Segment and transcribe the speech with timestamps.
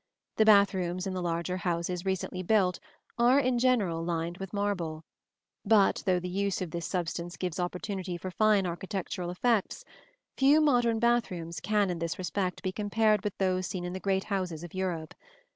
[0.37, 2.79] The bath rooms in the larger houses recently built
[3.19, 5.03] are, in general, lined with marble;
[5.63, 9.85] but though the use of this substance gives opportunity for fine architectural effects,
[10.35, 13.99] few modern bath rooms can in this respect be compared with those seen in the
[13.99, 15.13] great houses of Europe.